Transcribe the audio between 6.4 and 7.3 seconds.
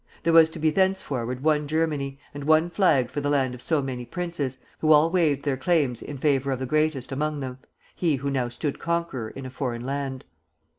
of the greatest